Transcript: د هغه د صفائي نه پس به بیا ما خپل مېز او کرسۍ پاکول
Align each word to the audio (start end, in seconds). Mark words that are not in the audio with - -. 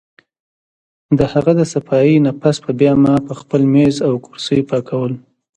د 1.17 1.19
هغه 1.33 1.51
د 1.59 1.61
صفائي 1.73 2.15
نه 2.25 2.31
پس 2.41 2.55
به 2.63 2.71
بیا 2.79 2.93
ما 3.03 3.15
خپل 3.41 3.61
مېز 3.73 3.95
او 4.07 4.13
کرسۍ 4.25 4.59
پاکول 4.69 5.13